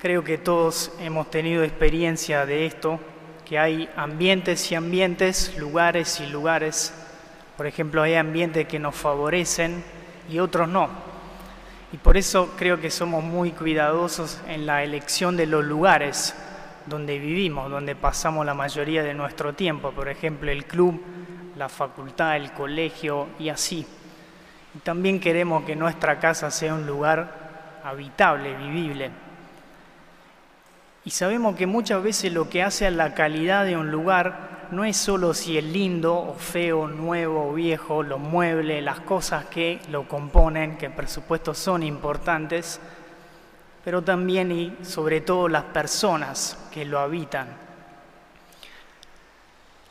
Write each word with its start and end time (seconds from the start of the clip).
Creo 0.00 0.22
que 0.22 0.36
todos 0.36 0.92
hemos 1.00 1.30
tenido 1.30 1.64
experiencia 1.64 2.44
de 2.44 2.66
esto, 2.66 3.00
que 3.46 3.58
hay 3.58 3.88
ambientes 3.96 4.70
y 4.70 4.74
ambientes, 4.74 5.56
lugares 5.56 6.20
y 6.20 6.26
lugares. 6.26 6.92
Por 7.56 7.66
ejemplo, 7.66 8.02
hay 8.02 8.14
ambientes 8.14 8.68
que 8.68 8.78
nos 8.78 8.94
favorecen 8.94 9.82
y 10.28 10.38
otros 10.38 10.68
no. 10.68 10.90
Y 11.94 11.96
por 11.96 12.18
eso 12.18 12.52
creo 12.58 12.78
que 12.78 12.90
somos 12.90 13.24
muy 13.24 13.52
cuidadosos 13.52 14.38
en 14.46 14.66
la 14.66 14.84
elección 14.84 15.34
de 15.34 15.46
los 15.46 15.64
lugares 15.64 16.36
donde 16.84 17.18
vivimos, 17.18 17.70
donde 17.70 17.96
pasamos 17.96 18.44
la 18.44 18.52
mayoría 18.52 19.02
de 19.02 19.14
nuestro 19.14 19.54
tiempo. 19.54 19.92
Por 19.92 20.10
ejemplo, 20.10 20.50
el 20.50 20.66
club, 20.66 21.00
la 21.56 21.70
facultad, 21.70 22.36
el 22.36 22.52
colegio 22.52 23.28
y 23.38 23.48
así. 23.48 23.86
Y 24.74 24.78
también 24.80 25.20
queremos 25.20 25.64
que 25.64 25.74
nuestra 25.74 26.18
casa 26.18 26.50
sea 26.50 26.74
un 26.74 26.86
lugar 26.86 27.80
habitable, 27.82 28.54
vivible. 28.56 29.25
Y 31.06 31.10
sabemos 31.10 31.54
que 31.54 31.68
muchas 31.68 32.02
veces 32.02 32.32
lo 32.32 32.50
que 32.50 32.64
hace 32.64 32.84
a 32.84 32.90
la 32.90 33.14
calidad 33.14 33.64
de 33.64 33.76
un 33.76 33.92
lugar 33.92 34.66
no 34.72 34.84
es 34.84 34.96
solo 34.96 35.34
si 35.34 35.56
es 35.56 35.62
lindo 35.62 36.12
o 36.16 36.34
feo, 36.34 36.88
nuevo 36.88 37.50
o 37.50 37.54
viejo, 37.54 38.02
los 38.02 38.18
muebles, 38.18 38.82
las 38.82 38.98
cosas 38.98 39.44
que 39.44 39.78
lo 39.88 40.08
componen, 40.08 40.76
que 40.76 40.90
por 40.90 41.06
supuesto 41.06 41.54
son 41.54 41.84
importantes, 41.84 42.80
pero 43.84 44.02
también 44.02 44.50
y 44.50 44.76
sobre 44.82 45.20
todo 45.20 45.46
las 45.46 45.62
personas 45.62 46.58
que 46.72 46.84
lo 46.84 46.98
habitan. 46.98 47.46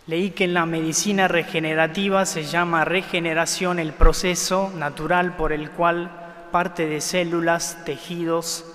Leí 0.08 0.32
que 0.32 0.44
en 0.44 0.54
la 0.54 0.66
medicina 0.66 1.30
regenerativa 1.30 2.26
se 2.26 2.44
llama 2.44 2.84
regeneración 2.84 3.80
el 3.80 3.94
proceso 3.94 4.70
natural 4.76 5.38
por 5.38 5.54
el 5.54 5.72
cual 5.72 6.12
parte 6.52 6.88
de 6.88 7.00
células, 7.00 7.86
tejidos, 7.86 8.75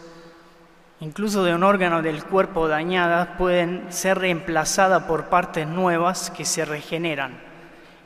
incluso 1.00 1.44
de 1.44 1.54
un 1.54 1.64
órgano 1.64 2.02
del 2.02 2.24
cuerpo 2.24 2.68
dañadas, 2.68 3.28
pueden 3.38 3.86
ser 3.88 4.18
reemplazadas 4.18 5.04
por 5.04 5.26
partes 5.26 5.66
nuevas 5.66 6.30
que 6.30 6.44
se 6.44 6.64
regeneran. 6.64 7.38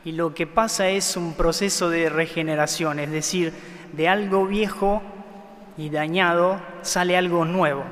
Y 0.04 0.12
lo 0.12 0.34
que 0.34 0.46
pasa 0.46 0.88
es 0.88 1.16
un 1.16 1.34
proceso 1.34 1.88
de 1.88 2.08
regeneración, 2.08 2.98
es 3.00 3.10
decir, 3.10 3.52
de 3.92 4.08
algo 4.08 4.46
viejo 4.46 5.02
y 5.76 5.90
dañado 5.90 6.60
sale 6.82 7.16
algo 7.16 7.44
nuevo. 7.44 7.84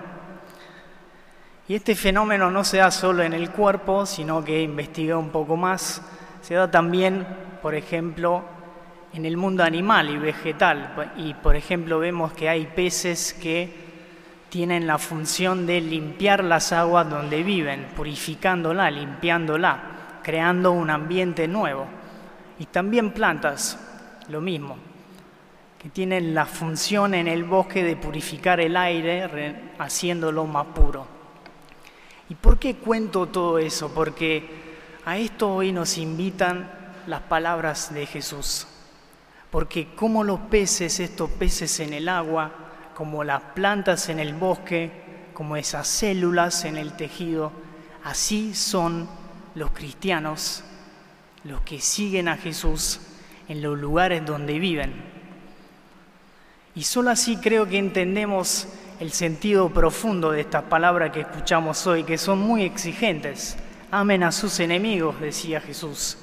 Y 1.69 1.75
este 1.75 1.95
fenómeno 1.95 2.51
no 2.51 2.65
se 2.65 2.79
da 2.79 2.91
solo 2.91 3.23
en 3.23 3.33
el 3.33 3.51
cuerpo, 3.51 4.05
sino 4.05 4.45
que 4.45 4.63
investigué 4.63 5.15
un 5.15 5.31
poco 5.31 5.57
más, 5.57 6.03
se 6.43 6.55
da 6.55 6.71
también, 6.71 7.27
por 7.63 7.75
ejemplo, 7.75 8.43
en 9.15 9.25
el 9.25 9.37
mundo 9.37 9.63
animal 9.63 10.11
y 10.11 10.19
vegetal. 10.19 11.13
Y 11.17 11.35
por 11.35 11.57
ejemplo 11.57 11.99
vemos 11.99 12.33
que 12.33 12.49
hay 12.49 12.67
peces 12.67 13.33
que 13.33 13.92
tienen 14.53 14.87
la 14.87 14.99
función 14.99 15.65
de 15.65 15.81
limpiar 15.81 16.45
las 16.45 16.73
aguas 16.73 17.09
donde 17.09 17.43
viven, 17.43 17.87
purificándola, 17.97 18.91
limpiándola, 18.91 20.21
creando 20.23 20.73
un 20.73 20.91
ambiente 20.91 21.49
nuevo. 21.49 21.87
Y 22.59 22.67
también 22.67 23.13
plantas, 23.13 23.79
lo 24.29 24.43
mismo, 24.43 24.77
que 25.79 25.89
tienen 25.89 26.35
la 26.35 26.45
función 26.45 27.15
en 27.15 27.29
el 27.29 27.45
bosque 27.45 27.83
de 27.83 27.97
purificar 27.97 28.61
el 28.61 28.77
aire, 28.77 29.73
haciéndolo 29.79 30.45
más 30.45 30.67
puro. 30.67 31.07
¿Y 32.29 32.35
por 32.35 32.59
qué 32.59 32.77
cuento 32.77 33.29
todo 33.29 33.57
eso? 33.57 33.95
Porque 33.95 34.51
a 35.07 35.17
esto 35.17 35.55
hoy 35.55 35.73
nos 35.73 35.97
invitan 35.97 36.71
las 37.07 37.23
palabras 37.23 37.95
de 37.95 38.05
Jesús. 38.05 38.67
Porque 39.51 39.95
como 39.95 40.23
los 40.23 40.41
peces, 40.41 41.01
estos 41.01 41.31
peces 41.31 41.81
en 41.81 41.95
el 41.95 42.07
agua, 42.07 42.62
como 43.03 43.25
las 43.25 43.43
plantas 43.57 44.09
en 44.11 44.21
el 44.21 44.33
bosque, 44.33 44.93
como 45.35 45.57
esas 45.57 45.89
células 45.89 46.65
en 46.65 46.77
el 46.77 46.93
tejido, 46.93 47.51
así 48.05 48.55
son 48.55 49.09
los 49.57 49.73
cristianos, 49.73 50.63
los 51.43 51.63
que 51.63 51.81
siguen 51.81 52.29
a 52.29 52.37
Jesús 52.37 53.01
en 53.49 53.61
los 53.61 53.77
lugares 53.77 54.25
donde 54.25 54.61
viven. 54.61 54.93
Y 56.77 56.85
solo 56.85 57.11
así 57.11 57.39
creo 57.39 57.67
que 57.67 57.79
entendemos 57.79 58.69
el 59.01 59.11
sentido 59.11 59.69
profundo 59.71 60.31
de 60.31 60.43
estas 60.43 60.63
palabras 60.63 61.11
que 61.11 61.23
escuchamos 61.23 61.85
hoy, 61.89 62.05
que 62.05 62.19
son 62.19 62.39
muy 62.39 62.63
exigentes. 62.63 63.57
Amen 63.91 64.23
a 64.23 64.31
sus 64.31 64.61
enemigos, 64.61 65.21
decía 65.21 65.61
Jesús. 65.61 66.19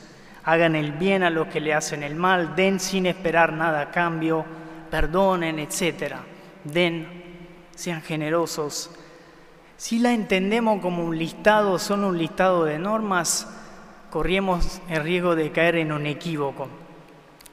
Hagan 0.45 0.77
el 0.77 0.93
bien 0.93 1.23
a 1.23 1.29
los 1.29 1.49
que 1.49 1.59
le 1.59 1.73
hacen 1.73 2.03
el 2.03 2.15
mal, 2.15 2.55
den 2.55 2.79
sin 2.79 3.05
esperar 3.05 3.51
nada 3.51 3.81
a 3.81 3.91
cambio, 3.91 4.45
perdonen, 4.89 5.59
etcétera 5.59 6.28
den, 6.63 7.07
sean 7.75 8.01
generosos. 8.01 8.91
Si 9.77 9.99
la 9.99 10.13
entendemos 10.13 10.81
como 10.81 11.05
un 11.05 11.17
listado, 11.17 11.79
solo 11.79 12.09
un 12.09 12.17
listado 12.17 12.65
de 12.65 12.77
normas, 12.79 13.47
corríamos 14.09 14.81
el 14.89 15.03
riesgo 15.03 15.35
de 15.35 15.51
caer 15.51 15.75
en 15.75 15.91
un 15.91 16.05
equívoco. 16.05 16.67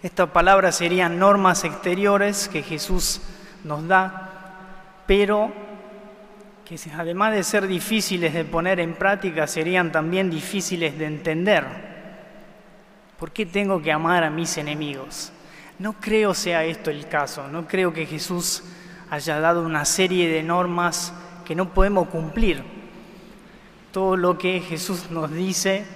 Estas 0.03 0.31
palabras 0.31 0.77
serían 0.77 1.19
normas 1.19 1.65
exteriores 1.65 2.49
que 2.49 2.63
Jesús 2.63 3.21
nos 3.65 3.87
da, 3.87 5.03
pero 5.07 5.53
que 6.65 6.79
además 6.97 7.33
de 7.33 7.45
ser 7.45 7.69
difíciles 7.69 8.35
de 8.35 8.45
poner 8.45 8.81
en 8.81 8.95
práctica, 8.95 9.47
serían 9.47 9.93
también 9.93 10.29
difíciles 10.29 10.99
de 10.99 11.07
entender. 11.07 11.65
¿Por 13.19 13.31
qué 13.31 13.47
tengo 13.47 13.81
que 13.81 13.93
amar 13.93 14.25
a 14.25 14.31
mis 14.31 14.59
enemigos? 14.59 15.33
No 15.79 15.93
creo 15.95 16.35
sea 16.35 16.65
esto 16.65 16.91
el 16.91 17.07
caso, 17.09 17.47
no 17.49 17.69
creo 17.69 17.93
que 17.93 18.07
Jesús 18.07 18.65
haya 19.11 19.41
dado 19.41 19.63
una 19.63 19.85
serie 19.85 20.29
de 20.29 20.43
normas 20.43 21.13
que 21.45 21.55
no 21.55 21.73
podemos 21.73 22.09
cumplir. 22.09 22.63
Todo 23.93 24.17
lo 24.17 24.37
que 24.37 24.61
Jesús 24.61 25.11
nos 25.11 25.31
dice, 25.33 25.87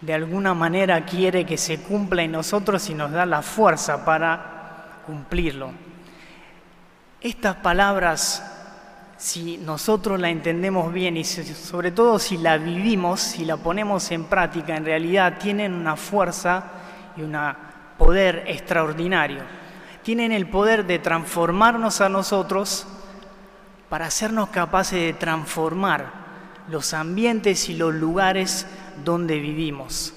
de 0.00 0.14
alguna 0.14 0.54
manera 0.54 1.04
quiere 1.04 1.44
que 1.44 1.56
se 1.56 1.80
cumpla 1.80 2.22
en 2.22 2.32
nosotros 2.32 2.88
y 2.90 2.94
nos 2.94 3.10
da 3.10 3.26
la 3.26 3.42
fuerza 3.42 4.04
para 4.04 5.00
cumplirlo. 5.06 5.72
Estas 7.20 7.56
palabras, 7.56 8.46
si 9.16 9.58
nosotros 9.58 10.20
la 10.20 10.30
entendemos 10.30 10.92
bien 10.92 11.16
y 11.16 11.24
sobre 11.24 11.90
todo 11.90 12.18
si 12.18 12.38
la 12.38 12.56
vivimos, 12.58 13.20
si 13.20 13.44
la 13.44 13.56
ponemos 13.56 14.10
en 14.10 14.24
práctica, 14.24 14.76
en 14.76 14.84
realidad 14.84 15.38
tienen 15.38 15.74
una 15.74 15.96
fuerza 15.96 16.64
y 17.16 17.22
un 17.22 17.36
poder 17.98 18.44
extraordinario 18.46 19.59
tienen 20.02 20.32
el 20.32 20.48
poder 20.48 20.86
de 20.86 20.98
transformarnos 20.98 22.00
a 22.00 22.08
nosotros 22.08 22.86
para 23.88 24.06
hacernos 24.06 24.50
capaces 24.50 25.00
de 25.00 25.12
transformar 25.12 26.12
los 26.68 26.94
ambientes 26.94 27.68
y 27.68 27.76
los 27.76 27.94
lugares 27.94 28.66
donde 29.04 29.38
vivimos. 29.38 30.14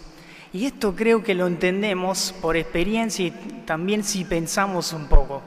Y 0.54 0.68
esto 0.68 0.96
creo 0.96 1.24
que 1.24 1.34
lo 1.34 1.48
entendemos 1.48 2.34
por 2.42 2.56
experiencia 2.56 3.26
y 3.26 3.32
también 3.66 4.04
si 4.04 4.24
pensamos 4.24 4.94
un 4.94 5.08
poco. 5.08 5.42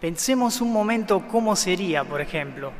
Pensemos 0.00 0.60
un 0.60 0.72
momento 0.72 1.26
cómo 1.28 1.56
sería, 1.56 2.04
por 2.04 2.20
ejemplo, 2.20 2.72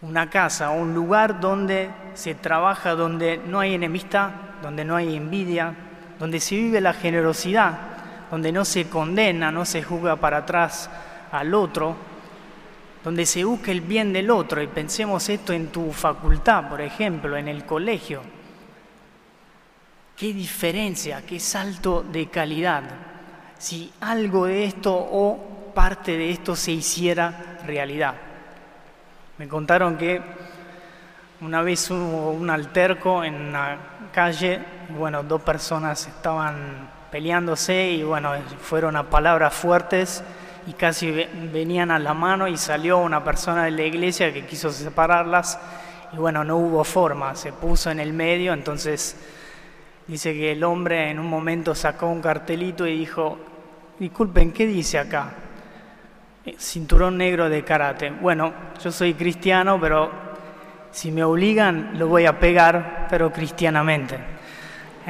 una 0.00 0.30
casa 0.30 0.70
un 0.70 0.94
lugar 0.94 1.40
donde 1.40 1.90
se 2.14 2.34
trabaja, 2.34 2.94
donde 2.94 3.38
no 3.38 3.58
hay 3.58 3.74
enemistad, 3.74 4.30
donde 4.62 4.84
no 4.84 4.96
hay 4.96 5.16
envidia, 5.16 5.74
donde 6.18 6.40
se 6.40 6.54
vive 6.54 6.80
la 6.80 6.92
generosidad, 6.92 7.93
donde 8.34 8.50
no 8.50 8.64
se 8.64 8.88
condena, 8.88 9.52
no 9.52 9.64
se 9.64 9.80
juzga 9.80 10.16
para 10.16 10.38
atrás 10.38 10.90
al 11.30 11.54
otro, 11.54 11.94
donde 13.04 13.26
se 13.26 13.44
busca 13.44 13.70
el 13.70 13.80
bien 13.80 14.12
del 14.12 14.28
otro. 14.28 14.60
Y 14.60 14.66
pensemos 14.66 15.28
esto 15.28 15.52
en 15.52 15.68
tu 15.68 15.92
facultad, 15.92 16.68
por 16.68 16.80
ejemplo, 16.80 17.36
en 17.36 17.46
el 17.46 17.64
colegio. 17.64 18.22
Qué 20.16 20.32
diferencia, 20.32 21.22
qué 21.24 21.38
salto 21.38 22.02
de 22.02 22.26
calidad. 22.26 22.82
Si 23.56 23.92
algo 24.00 24.46
de 24.46 24.64
esto 24.64 24.92
o 24.92 25.72
parte 25.72 26.18
de 26.18 26.32
esto 26.32 26.56
se 26.56 26.72
hiciera 26.72 27.60
realidad. 27.64 28.16
Me 29.38 29.46
contaron 29.46 29.96
que 29.96 30.20
una 31.40 31.62
vez 31.62 31.88
hubo 31.88 32.32
un 32.32 32.50
alterco 32.50 33.22
en 33.22 33.52
la 33.52 33.78
calle, 34.12 34.60
bueno, 34.88 35.22
dos 35.22 35.40
personas 35.42 36.08
estaban 36.08 36.93
peleándose 37.14 37.92
y 37.92 38.02
bueno, 38.02 38.32
fueron 38.60 38.96
a 38.96 39.08
palabras 39.08 39.54
fuertes 39.54 40.24
y 40.66 40.72
casi 40.72 41.12
venían 41.52 41.92
a 41.92 41.98
la 42.00 42.12
mano 42.12 42.48
y 42.48 42.56
salió 42.56 42.98
una 42.98 43.22
persona 43.22 43.66
de 43.66 43.70
la 43.70 43.84
iglesia 43.84 44.32
que 44.32 44.44
quiso 44.44 44.72
separarlas 44.72 45.60
y 46.12 46.16
bueno, 46.16 46.42
no 46.42 46.56
hubo 46.56 46.82
forma, 46.82 47.36
se 47.36 47.52
puso 47.52 47.92
en 47.92 48.00
el 48.00 48.12
medio, 48.12 48.52
entonces 48.52 49.16
dice 50.08 50.32
que 50.32 50.50
el 50.50 50.64
hombre 50.64 51.08
en 51.08 51.20
un 51.20 51.30
momento 51.30 51.72
sacó 51.76 52.08
un 52.08 52.20
cartelito 52.20 52.84
y 52.84 52.98
dijo, 52.98 53.38
disculpen, 54.00 54.50
¿qué 54.50 54.66
dice 54.66 54.98
acá? 54.98 55.34
Eh, 56.44 56.56
cinturón 56.58 57.16
negro 57.16 57.48
de 57.48 57.62
karate. 57.62 58.10
Bueno, 58.10 58.52
yo 58.82 58.90
soy 58.90 59.14
cristiano, 59.14 59.78
pero 59.80 60.10
si 60.90 61.12
me 61.12 61.22
obligan 61.22 61.96
lo 61.96 62.08
voy 62.08 62.26
a 62.26 62.40
pegar, 62.40 63.06
pero 63.08 63.32
cristianamente. 63.32 64.34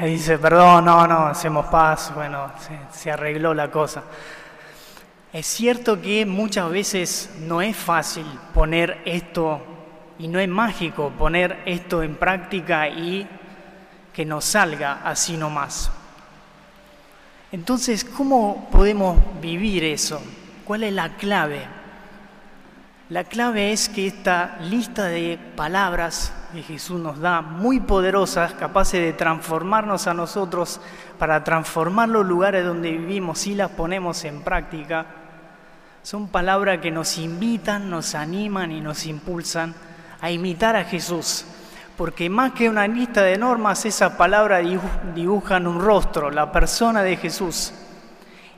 Dice, 0.03 0.39
perdón, 0.39 0.87
no, 0.87 1.07
no, 1.07 1.27
hacemos 1.27 1.67
paz, 1.67 2.13
bueno, 2.15 2.51
se, 2.91 3.13
arregló 3.13 3.55
la 3.55 3.71
cosa. 3.71 4.03
Es 5.33 5.47
cierto 5.47 6.01
que 6.01 6.27
muchas 6.27 6.69
veces 6.69 7.31
no 7.41 7.63
es 7.63 7.77
fácil 7.77 8.27
poner 8.53 9.03
esto, 9.05 9.63
y 10.19 10.27
no 10.27 10.41
es 10.41 10.49
mágico 10.49 11.11
poner 11.17 11.63
esto 11.65 12.03
en 12.03 12.17
práctica 12.17 12.89
y 12.89 13.27
que 14.13 14.25
nos 14.25 14.45
salga 14.45 15.01
así 15.05 15.37
nomás. 15.37 15.91
Entonces, 17.53 18.05
¿cómo 18.05 18.69
podemos 18.73 19.17
vivir 19.41 19.85
eso? 19.85 20.21
¿Cuál 20.65 20.83
es 20.85 20.93
la 20.93 21.17
clave? 21.17 21.84
La 23.11 23.25
clave 23.25 23.71
es 23.71 23.91
que 23.91 24.07
esta 24.07 24.57
lista 24.63 25.05
de 25.05 25.39
palabras 25.57 26.33
que 26.55 26.63
Jesús 26.63 26.99
nos 26.99 27.21
da, 27.21 27.43
muy 27.43 27.81
poderosas, 27.81 28.55
capaces 28.55 28.99
de 28.99 29.13
transformarnos 29.13 30.07
a 30.07 30.15
nosotros, 30.15 30.81
para 31.19 31.45
transformar 31.45 32.09
los 32.09 32.25
lugares 32.25 32.65
donde 32.65 32.93
vivimos 32.93 33.41
si 33.41 33.55
las 33.55 33.71
ponemos 33.73 34.25
en 34.25 34.41
práctica, 34.41 35.05
son 36.03 36.29
palabras 36.29 36.79
que 36.79 36.91
nos 36.91 37.19
invitan, 37.19 37.91
nos 37.91 38.15
animan 38.15 38.73
y 38.73 38.81
nos 38.81 39.05
impulsan 39.05 39.75
a 40.23 40.31
imitar 40.31 40.75
a 40.75 40.85
Jesús. 40.85 41.45
Porque 41.99 42.31
más 42.31 42.53
que 42.53 42.71
una 42.71 42.89
lista 42.89 43.21
de 43.21 43.37
normas, 43.37 43.85
esas 43.85 44.13
palabras 44.13 44.65
dibujan 45.15 45.67
un 45.67 45.79
rostro, 45.79 46.31
la 46.31 46.51
persona 46.51 47.03
de 47.03 47.19
Jesús. 47.19 47.75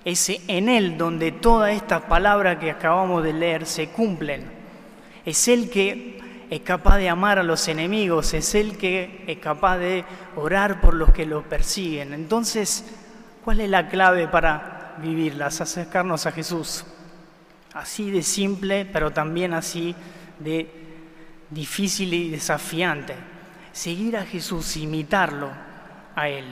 Es 0.07 0.31
en 0.31 0.69
Él 0.69 0.97
donde 0.97 1.33
todas 1.33 1.75
estas 1.75 2.03
palabras 2.03 2.59
que 2.59 2.71
acabamos 2.71 3.25
de 3.25 3.33
leer 3.33 3.67
se 3.67 3.89
cumplen. 3.89 4.45
Es 5.25 5.49
Él 5.49 5.69
que 5.69 6.21
es 6.49 6.61
capaz 6.61 6.99
de 6.99 7.09
amar 7.09 7.41
a 7.41 7.43
los 7.43 7.67
enemigos, 7.67 8.33
es 8.33 8.55
Él 8.55 8.79
que 8.79 9.25
es 9.27 9.39
capaz 9.39 9.79
de 9.79 10.05
orar 10.37 10.81
por 10.81 10.95
los 10.95 11.11
que 11.11 11.27
lo 11.27 11.43
persiguen. 11.43 12.13
Entonces, 12.13 12.85
¿cuál 13.45 13.59
es 13.59 13.69
la 13.69 13.89
clave 13.89 14.29
para 14.29 14.95
vivirlas? 15.03 15.61
Acercarnos 15.61 16.25
a 16.27 16.31
Jesús 16.31 16.85
así 17.75 18.09
de 18.13 18.23
simple, 18.23 18.85
pero 18.85 19.11
también 19.11 19.55
así 19.55 19.93
de 20.39 20.71
difícil 21.51 22.15
y 22.15 22.31
desafiante. 22.31 23.17
Seguir 23.73 24.17
a 24.19 24.25
Jesús, 24.25 24.77
imitarlo 24.77 25.51
a 26.15 26.29
Él. 26.29 26.45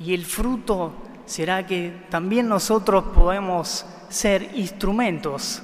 Y 0.00 0.14
el 0.14 0.24
fruto 0.24 0.92
será 1.26 1.66
que 1.66 1.92
también 2.08 2.48
nosotros 2.48 3.04
podemos 3.14 3.84
ser 4.08 4.50
instrumentos 4.54 5.62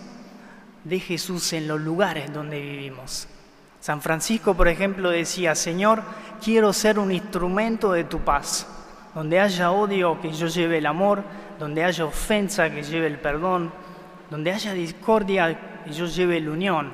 de 0.84 0.98
Jesús 0.98 1.52
en 1.52 1.68
los 1.68 1.80
lugares 1.80 2.32
donde 2.32 2.60
vivimos. 2.60 3.28
San 3.80 4.00
Francisco, 4.00 4.54
por 4.54 4.68
ejemplo, 4.68 5.10
decía, 5.10 5.54
Señor, 5.54 6.02
quiero 6.42 6.72
ser 6.72 6.98
un 6.98 7.10
instrumento 7.10 7.92
de 7.92 8.04
tu 8.04 8.20
paz. 8.20 8.66
Donde 9.14 9.40
haya 9.40 9.70
odio, 9.72 10.20
que 10.20 10.32
yo 10.32 10.46
lleve 10.46 10.78
el 10.78 10.86
amor, 10.86 11.22
donde 11.58 11.84
haya 11.84 12.04
ofensa, 12.04 12.70
que 12.70 12.82
lleve 12.82 13.06
el 13.06 13.18
perdón, 13.18 13.72
donde 14.30 14.52
haya 14.52 14.72
discordia, 14.72 15.82
que 15.84 15.92
yo 15.92 16.06
lleve 16.06 16.40
la 16.40 16.50
unión. 16.50 16.90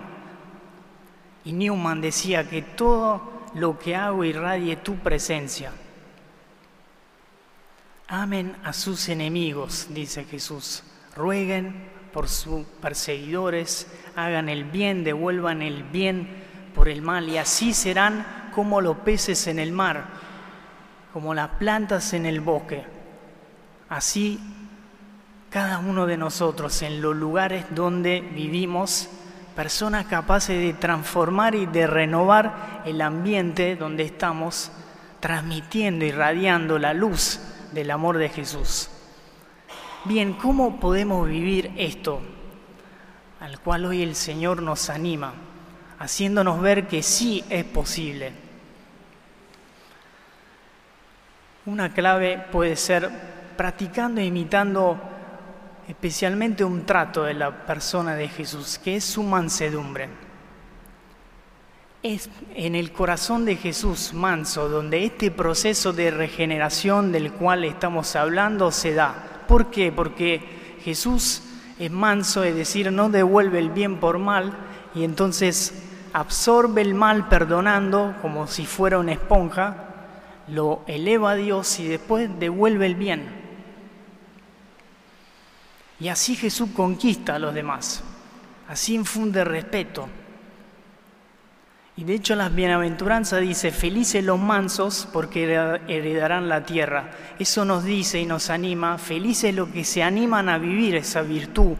Y 1.44 1.52
Newman 1.52 2.00
decía 2.00 2.48
que 2.48 2.62
todo 2.62 3.20
lo 3.54 3.78
que 3.78 3.94
hago 3.94 4.24
irradie 4.24 4.76
tu 4.76 4.96
presencia. 4.96 5.72
Amen 8.10 8.56
a 8.64 8.72
sus 8.72 9.10
enemigos, 9.10 9.88
dice 9.90 10.24
Jesús. 10.24 10.82
Rueguen 11.14 11.90
por 12.10 12.26
sus 12.26 12.64
perseguidores, 12.80 13.86
hagan 14.16 14.48
el 14.48 14.64
bien, 14.64 15.04
devuelvan 15.04 15.60
el 15.60 15.82
bien 15.82 16.26
por 16.74 16.88
el 16.88 17.02
mal, 17.02 17.28
y 17.28 17.36
así 17.36 17.74
serán 17.74 18.50
como 18.54 18.80
los 18.80 18.96
peces 18.96 19.46
en 19.46 19.58
el 19.58 19.72
mar, 19.72 20.06
como 21.12 21.34
las 21.34 21.50
plantas 21.58 22.14
en 22.14 22.24
el 22.24 22.40
bosque. 22.40 22.82
Así 23.90 24.40
cada 25.50 25.78
uno 25.78 26.06
de 26.06 26.16
nosotros 26.16 26.80
en 26.80 27.02
los 27.02 27.14
lugares 27.14 27.66
donde 27.72 28.22
vivimos, 28.22 29.10
personas 29.54 30.06
capaces 30.06 30.58
de 30.58 30.72
transformar 30.72 31.54
y 31.54 31.66
de 31.66 31.86
renovar 31.86 32.80
el 32.86 33.02
ambiente 33.02 33.76
donde 33.76 34.04
estamos, 34.04 34.72
transmitiendo 35.20 36.06
y 36.06 36.10
radiando 36.10 36.78
la 36.78 36.94
luz 36.94 37.38
del 37.72 37.90
amor 37.90 38.18
de 38.18 38.28
Jesús. 38.28 38.88
Bien, 40.04 40.34
¿cómo 40.34 40.78
podemos 40.80 41.28
vivir 41.28 41.72
esto? 41.76 42.20
Al 43.40 43.60
cual 43.60 43.84
hoy 43.84 44.02
el 44.02 44.14
Señor 44.14 44.62
nos 44.62 44.90
anima, 44.90 45.34
haciéndonos 45.98 46.60
ver 46.60 46.86
que 46.86 47.02
sí 47.02 47.44
es 47.50 47.64
posible. 47.64 48.32
Una 51.66 51.92
clave 51.92 52.44
puede 52.50 52.76
ser 52.76 53.10
practicando 53.56 54.20
e 54.20 54.24
imitando 54.24 54.98
especialmente 55.88 56.64
un 56.64 56.86
trato 56.86 57.24
de 57.24 57.34
la 57.34 57.66
persona 57.66 58.14
de 58.14 58.28
Jesús, 58.28 58.78
que 58.78 58.96
es 58.96 59.04
su 59.04 59.22
mansedumbre. 59.22 60.27
Es 62.02 62.30
en 62.54 62.76
el 62.76 62.92
corazón 62.92 63.44
de 63.44 63.56
Jesús 63.56 64.14
manso 64.14 64.68
donde 64.68 65.04
este 65.04 65.32
proceso 65.32 65.92
de 65.92 66.12
regeneración 66.12 67.10
del 67.10 67.32
cual 67.32 67.64
estamos 67.64 68.14
hablando 68.14 68.70
se 68.70 68.94
da. 68.94 69.44
¿Por 69.48 69.72
qué? 69.72 69.90
Porque 69.90 70.78
Jesús 70.84 71.42
es 71.80 71.90
manso, 71.90 72.44
es 72.44 72.54
decir, 72.54 72.92
no 72.92 73.08
devuelve 73.08 73.58
el 73.58 73.70
bien 73.70 73.98
por 73.98 74.18
mal 74.18 74.52
y 74.94 75.02
entonces 75.02 75.74
absorbe 76.12 76.82
el 76.82 76.94
mal 76.94 77.28
perdonando 77.28 78.14
como 78.22 78.46
si 78.46 78.64
fuera 78.64 78.98
una 78.98 79.12
esponja, 79.12 79.88
lo 80.46 80.82
eleva 80.86 81.32
a 81.32 81.34
Dios 81.34 81.80
y 81.80 81.88
después 81.88 82.30
devuelve 82.38 82.86
el 82.86 82.94
bien. 82.94 83.28
Y 85.98 86.08
así 86.08 86.36
Jesús 86.36 86.70
conquista 86.76 87.34
a 87.34 87.38
los 87.40 87.52
demás, 87.52 88.04
así 88.68 88.94
infunde 88.94 89.42
respeto. 89.42 90.08
Y 91.98 92.04
de 92.04 92.14
hecho 92.14 92.36
las 92.36 92.54
bienaventuranzas 92.54 93.40
dice, 93.40 93.72
felices 93.72 94.22
los 94.22 94.38
mansos 94.38 95.08
porque 95.12 95.42
heredarán 95.88 96.48
la 96.48 96.64
tierra. 96.64 97.10
Eso 97.40 97.64
nos 97.64 97.82
dice 97.82 98.20
y 98.20 98.24
nos 98.24 98.50
anima, 98.50 98.98
felices 98.98 99.52
los 99.52 99.70
que 99.70 99.82
se 99.82 100.04
animan 100.04 100.48
a 100.48 100.58
vivir 100.58 100.94
esa 100.94 101.22
virtud 101.22 101.72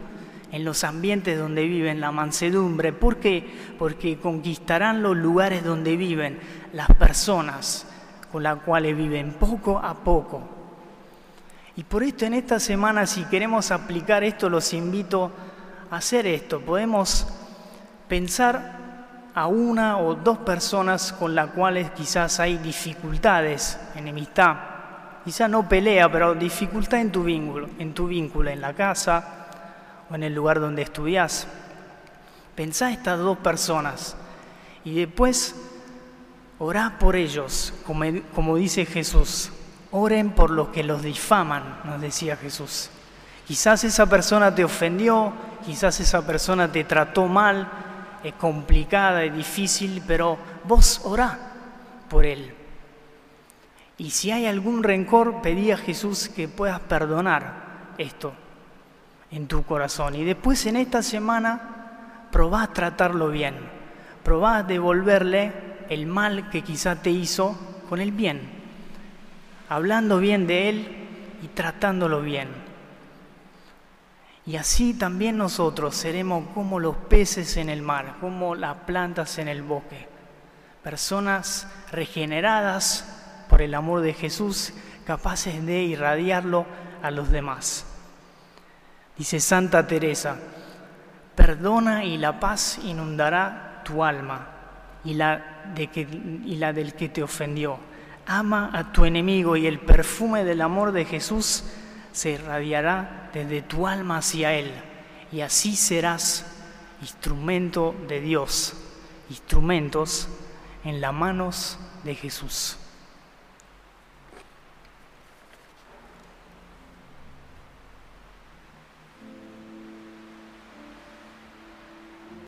en 0.51 0.65
los 0.65 0.83
ambientes 0.83 1.39
donde 1.39 1.65
viven, 1.65 2.01
la 2.01 2.11
mansedumbre. 2.11 2.91
¿Por 2.91 3.15
qué? 3.21 3.47
Porque 3.79 4.17
conquistarán 4.17 5.01
los 5.01 5.15
lugares 5.15 5.63
donde 5.63 5.95
viven, 5.95 6.37
las 6.73 6.89
personas 6.97 7.85
con 8.29 8.43
las 8.43 8.59
cuales 8.63 8.97
viven 8.97 9.31
poco 9.31 9.79
a 9.79 9.93
poco. 9.93 10.41
Y 11.77 11.85
por 11.85 12.03
esto 12.03 12.25
en 12.25 12.33
esta 12.33 12.59
semana, 12.59 13.05
si 13.05 13.23
queremos 13.23 13.71
aplicar 13.71 14.25
esto, 14.25 14.49
los 14.49 14.73
invito 14.73 15.31
a 15.89 15.95
hacer 15.95 16.27
esto. 16.27 16.59
Podemos 16.59 17.25
pensar 18.09 18.88
a 19.35 19.47
una 19.47 19.97
o 19.99 20.15
dos 20.15 20.39
personas 20.39 21.13
con 21.13 21.35
las 21.35 21.51
cuales 21.51 21.91
quizás 21.91 22.39
hay 22.39 22.57
dificultades, 22.57 23.79
enemistad, 23.95 24.55
quizás 25.23 25.49
no 25.49 25.67
pelea, 25.67 26.11
pero 26.11 26.33
dificultad 26.33 27.01
en 27.01 27.11
tu 27.11 27.23
vínculo, 27.23 27.69
en 27.77 27.93
tu 27.93 28.07
vínculo, 28.07 28.49
en 28.49 28.61
la 28.61 28.73
casa 28.73 29.47
o 30.09 30.15
en 30.15 30.23
el 30.23 30.33
lugar 30.33 30.59
donde 30.59 30.81
estudias. 30.81 31.47
Pensá 32.55 32.91
estas 32.91 33.19
dos 33.19 33.37
personas 33.37 34.17
y 34.83 34.95
después 34.95 35.55
orá 36.57 36.97
por 36.99 37.15
ellos, 37.15 37.73
como, 37.85 38.05
como 38.33 38.57
dice 38.57 38.85
Jesús. 38.85 39.51
Oren 39.91 40.31
por 40.31 40.51
los 40.51 40.69
que 40.69 40.83
los 40.83 41.01
difaman, 41.01 41.79
nos 41.85 41.99
decía 41.99 42.35
Jesús. 42.35 42.89
Quizás 43.47 43.83
esa 43.83 44.05
persona 44.05 44.53
te 44.53 44.63
ofendió, 44.63 45.33
quizás 45.65 45.99
esa 45.99 46.25
persona 46.25 46.71
te 46.71 46.83
trató 46.83 47.27
mal, 47.27 47.67
es 48.23 48.33
complicada, 48.33 49.23
es 49.23 49.33
difícil, 49.33 50.03
pero 50.05 50.37
vos 50.65 51.01
orá 51.03 51.37
por 52.09 52.25
él. 52.25 52.53
Y 53.97 54.11
si 54.11 54.31
hay 54.31 54.45
algún 54.45 54.83
rencor, 54.83 55.41
pedí 55.41 55.71
a 55.71 55.77
Jesús 55.77 56.29
que 56.29 56.47
puedas 56.47 56.79
perdonar 56.79 57.93
esto 57.97 58.33
en 59.31 59.47
tu 59.47 59.63
corazón. 59.63 60.15
Y 60.15 60.23
después 60.23 60.65
en 60.65 60.77
esta 60.77 61.03
semana 61.03 62.27
probá 62.31 62.63
a 62.63 62.73
tratarlo 62.73 63.29
bien, 63.29 63.55
probá 64.23 64.57
a 64.57 64.63
devolverle 64.63 65.51
el 65.89 66.05
mal 66.05 66.49
que 66.49 66.61
quizá 66.61 67.01
te 67.01 67.09
hizo 67.09 67.57
con 67.89 67.99
el 67.99 68.11
bien 68.11 68.59
hablando 69.69 70.17
bien 70.17 70.47
de 70.47 70.69
Él 70.69 70.87
y 71.43 71.47
tratándolo 71.47 72.21
bien. 72.21 72.49
Y 74.45 74.55
así 74.55 74.93
también 74.93 75.37
nosotros 75.37 75.95
seremos 75.95 76.45
como 76.53 76.79
los 76.79 76.95
peces 76.95 77.57
en 77.57 77.69
el 77.69 77.81
mar, 77.81 78.15
como 78.19 78.55
las 78.55 78.75
plantas 78.85 79.37
en 79.37 79.47
el 79.47 79.61
bosque, 79.61 80.07
personas 80.83 81.67
regeneradas 81.91 83.45
por 83.49 83.61
el 83.61 83.73
amor 83.75 84.01
de 84.01 84.13
Jesús, 84.13 84.73
capaces 85.05 85.65
de 85.65 85.83
irradiarlo 85.83 86.65
a 87.03 87.11
los 87.11 87.29
demás. 87.29 87.85
Dice 89.17 89.39
Santa 89.39 89.85
Teresa, 89.85 90.37
perdona 91.35 92.05
y 92.05 92.17
la 92.17 92.39
paz 92.39 92.79
inundará 92.83 93.81
tu 93.83 94.03
alma 94.03 94.47
y 95.03 95.13
la, 95.13 95.63
de 95.75 95.87
que, 95.87 96.01
y 96.01 96.55
la 96.55 96.73
del 96.73 96.93
que 96.93 97.09
te 97.09 97.23
ofendió 97.23 97.79
ama 98.29 98.69
a 98.73 98.91
tu 98.91 99.05
enemigo 99.05 99.57
y 99.57 99.65
el 99.65 99.79
perfume 99.79 100.43
del 100.43 100.61
amor 100.61 100.91
de 100.91 101.03
Jesús 101.03 101.63
se 102.11 102.31
irradiará 102.31 103.18
desde 103.33 103.61
tu 103.61 103.87
alma 103.87 104.17
hacia 104.17 104.53
Él. 104.53 104.71
y 105.31 105.41
así 105.41 105.75
serás 105.75 106.43
instrumento 107.01 107.95
de 108.07 108.19
Dios, 108.19 108.73
instrumentos 109.29 110.27
en 110.83 111.01
las 111.01 111.13
manos 111.13 111.77
de 112.03 112.15
Jesús. 112.15 112.78